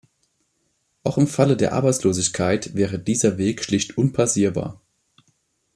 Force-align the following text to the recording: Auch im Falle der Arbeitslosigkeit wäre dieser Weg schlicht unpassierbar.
Auch 1.03 1.19
im 1.19 1.27
Falle 1.27 1.55
der 1.55 1.73
Arbeitslosigkeit 1.73 2.73
wäre 2.73 2.97
dieser 2.97 3.37
Weg 3.37 3.63
schlicht 3.63 3.99
unpassierbar. 3.99 4.81